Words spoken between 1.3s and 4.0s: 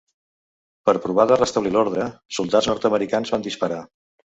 de restablir l’ordre, soldats nord-americans van disparar.